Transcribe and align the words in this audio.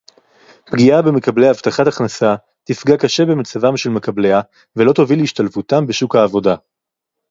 פגיעה 0.71 1.01
במקבלי 1.01 1.47
הבטחת 1.49 1.87
הכנסה 1.87 2.35
תפגע 2.63 2.97
קשה 2.97 3.25
במצבם 3.25 3.77
של 3.77 3.89
מקבליה 3.89 4.41
ולא 4.75 4.93
תוביל 4.93 5.19
להשתלבותם 5.19 5.85
בשוק 5.87 6.15
העבודה 6.15 6.55